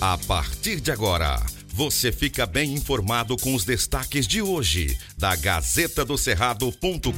[0.00, 1.44] A partir de agora,
[1.74, 7.10] você fica bem informado com os destaques de hoje da Gazeta do Cerrado.com.br.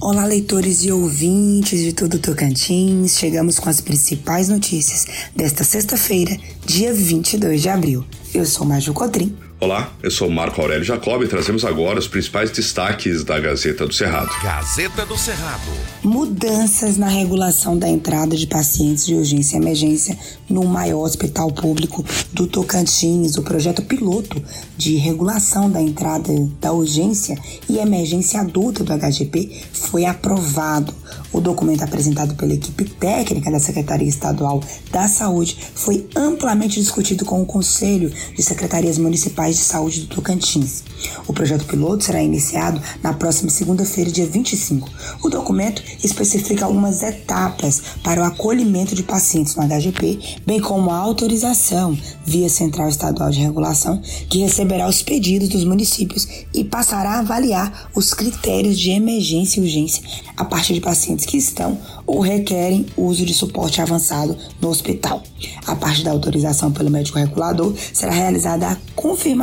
[0.00, 3.18] Olá, leitores e ouvintes de todo Tocantins.
[3.18, 5.04] Chegamos com as principais notícias
[5.34, 8.06] desta sexta-feira, dia 22 de abril.
[8.32, 12.48] Eu sou Maju Cotrim Olá, eu sou Marco Aurélio Jacob e trazemos agora os principais
[12.48, 14.30] destaques da Gazeta do Cerrado.
[14.40, 15.68] Gazeta do Cerrado.
[16.00, 20.16] Mudanças na regulação da entrada de pacientes de urgência e emergência
[20.48, 23.36] no maior hospital público do Tocantins.
[23.36, 24.40] O projeto piloto
[24.76, 27.36] de regulação da entrada da urgência
[27.68, 30.94] e emergência adulta do HGP foi aprovado.
[31.32, 37.42] O documento apresentado pela equipe técnica da Secretaria Estadual da Saúde foi amplamente discutido com
[37.42, 40.84] o Conselho de Secretarias Municipais de Saúde do Tocantins.
[41.26, 44.88] O projeto piloto será iniciado na próxima segunda-feira, dia 25.
[45.22, 50.96] O documento especifica algumas etapas para o acolhimento de pacientes no HGP, bem como a
[50.96, 57.18] autorização via Central Estadual de Regulação, que receberá os pedidos dos municípios e passará a
[57.20, 60.02] avaliar os critérios de emergência e urgência
[60.36, 65.22] a partir de pacientes que estão ou requerem uso de suporte avançado no hospital.
[65.66, 69.37] A partir da autorização pelo médico regulador, será realizada a confirmação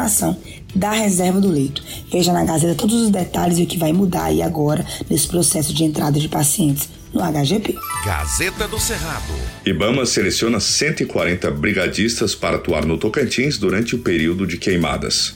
[0.76, 1.82] da reserva do leito.
[2.12, 5.74] Veja na Gazeta todos os detalhes e o que vai mudar aí agora nesse processo
[5.74, 7.76] de entrada de pacientes no HGP.
[8.06, 9.34] Gazeta do Cerrado.
[9.66, 15.34] Ibama seleciona 140 brigadistas para atuar no Tocantins durante o período de queimadas.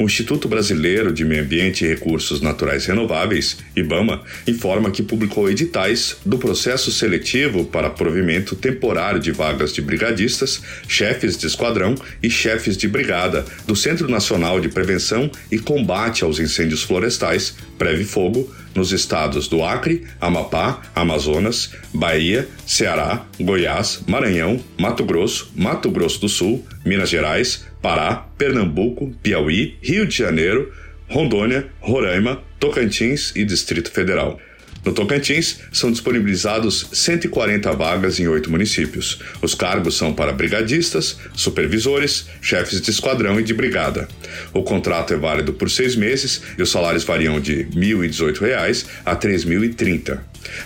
[0.00, 6.16] O Instituto Brasileiro de Meio Ambiente e Recursos Naturais Renováveis, IBAMA, informa que publicou editais
[6.24, 12.78] do processo seletivo para provimento temporário de vagas de brigadistas, chefes de esquadrão e chefes
[12.78, 18.92] de brigada do Centro Nacional de Prevenção e Combate aos Incêndios Florestais, Preve Fogo, nos
[18.92, 26.64] estados do Acre, Amapá, Amazonas, Bahia, Ceará, Goiás, Maranhão, Mato Grosso, Mato Grosso do Sul,
[26.84, 30.72] Minas Gerais, Pará, Pernambuco, Piauí, Rio de Janeiro,
[31.08, 34.38] Rondônia, Roraima, Tocantins e Distrito Federal.
[34.84, 39.20] No Tocantins, são disponibilizados 140 vagas em oito municípios.
[39.42, 44.08] Os cargos são para brigadistas, supervisores, chefes de esquadrão e de brigada.
[44.52, 49.12] O contrato é válido por seis meses e os salários variam de R$ 1.018 a
[49.12, 50.18] R$ 3.030.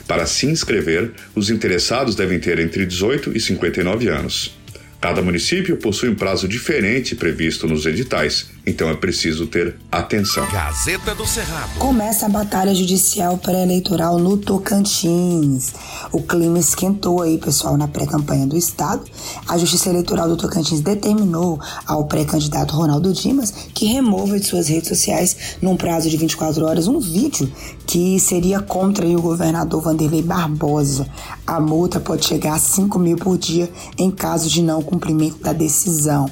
[0.07, 4.57] Para se inscrever, os interessados devem ter entre 18 e 59 anos.
[5.01, 10.47] Cada município possui um prazo diferente previsto nos editais, então é preciso ter atenção.
[10.51, 11.79] Gazeta do Cerrado.
[11.79, 15.73] Começa a batalha judicial pré-eleitoral no Tocantins.
[16.11, 19.05] O clima esquentou aí, pessoal, na pré-campanha do Estado.
[19.47, 24.89] A Justiça Eleitoral do Tocantins determinou ao pré-candidato Ronaldo Dimas que remova de suas redes
[24.89, 27.51] sociais, num prazo de 24 horas, um vídeo
[27.87, 31.07] que seria contra o governador Vanderlei Barbosa.
[31.47, 35.53] A multa pode chegar a 5 mil por dia em caso de não cumprimento da
[35.53, 36.27] decisão.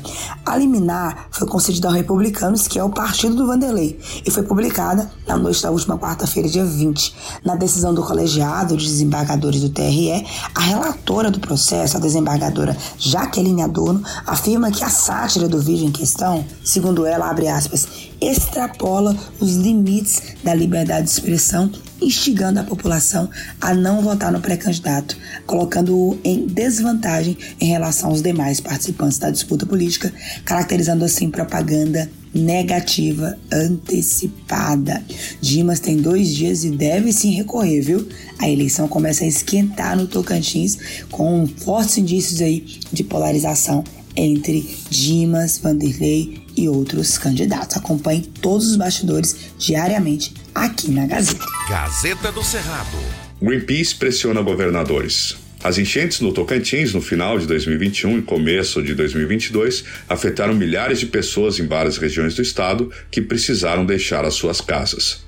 [0.45, 5.11] A liminar foi concedida ao Republicanos, que é o partido do Vanderlei, e foi publicada
[5.27, 7.15] na noite da última quarta-feira, dia 20.
[7.45, 10.25] Na decisão do colegiado de desembargadores do TRE,
[10.55, 15.91] a relatora do processo, a desembargadora Jaqueline Adorno, afirma que a sátira do vídeo em
[15.91, 17.89] questão, segundo ela, abre aspas,
[18.21, 21.71] extrapola os limites da liberdade de expressão,
[22.03, 23.29] instigando a população
[23.61, 29.65] a não votar no pré-candidato, colocando-o em desvantagem em relação aos demais participantes da disputa
[29.65, 30.13] política,
[30.45, 35.03] caracterizando assim propaganda negativa antecipada.
[35.41, 38.09] Dimas tem dois dias e deve sim recorrer, viu?
[38.39, 40.79] A eleição começa a esquentar no Tocantins
[41.11, 43.85] com fortes indícios aí de polarização
[44.17, 47.77] entre Dimas, Vanderlei e outros candidatos.
[47.77, 51.45] Acompanhe todos os bastidores diariamente aqui na Gazeta.
[51.69, 52.99] Gazeta do Cerrado.
[53.41, 55.37] Greenpeace pressiona governadores.
[55.65, 61.07] As enchentes no Tocantins no final de 2021 e começo de 2022 afetaram milhares de
[61.07, 65.25] pessoas em várias regiões do estado que precisaram deixar as suas casas.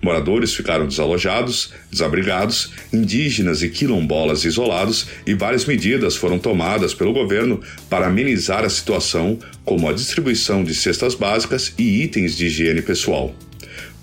[0.00, 7.60] Moradores ficaram desalojados, desabrigados, indígenas e quilombolas isolados e várias medidas foram tomadas pelo governo
[7.90, 13.34] para amenizar a situação, como a distribuição de cestas básicas e itens de higiene pessoal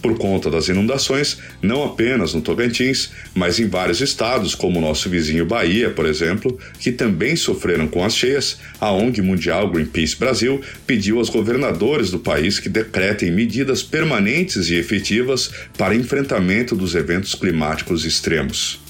[0.06, 5.10] por conta das inundações, não apenas no Tocantins, mas em vários estados, como o nosso
[5.10, 10.62] vizinho Bahia, por exemplo, que também sofreram com as cheias, a ONG Mundial Greenpeace Brasil
[10.86, 17.34] pediu aos governadores do país que decretem medidas permanentes e efetivas para enfrentamento dos eventos
[17.34, 18.85] climáticos extremos.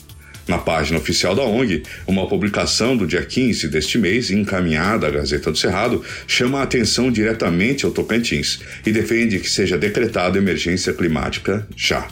[0.48, 5.52] Na página oficial da ONG, uma publicação do dia 15 deste mês, encaminhada à Gazeta
[5.52, 11.68] do Cerrado, chama a atenção diretamente ao Tocantins e defende que seja decretada emergência climática
[11.76, 12.08] já.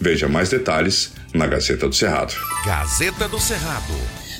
[0.00, 2.32] Veja mais detalhes na Gazeta do Cerrado.
[2.64, 3.92] Gazeta do Cerrado.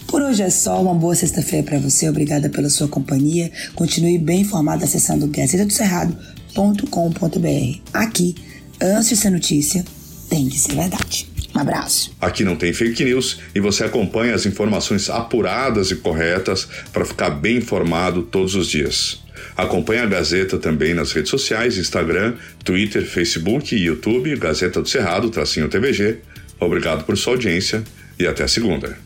[0.06, 3.52] Por hoje é só, uma boa sexta-feira para você, obrigada pela sua companhia.
[3.74, 7.80] Continue bem informado acessando gazetadocerrado.com.br.
[7.94, 8.34] Aqui,
[8.80, 9.84] antes de ser notícia,
[10.28, 11.31] tem que ser verdade.
[11.54, 12.14] Um abraço.
[12.20, 17.31] Aqui não tem fake news e você acompanha as informações apuradas e corretas para ficar
[17.31, 19.20] bem informado todos os dias.
[19.56, 22.34] Acompanhe a Gazeta também nas redes sociais, Instagram,
[22.64, 26.20] Twitter, Facebook e YouTube, Gazeta do Cerrado, tracinho TVG.
[26.58, 27.84] Obrigado por sua audiência
[28.19, 28.98] e até segunda.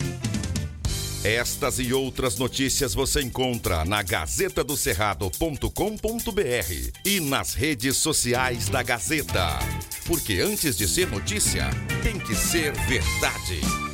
[1.25, 9.58] Estas e outras notícias você encontra na gazetadocerrado.com.br e nas redes sociais da Gazeta.
[10.06, 11.68] Porque antes de ser notícia,
[12.02, 13.85] tem que ser verdade.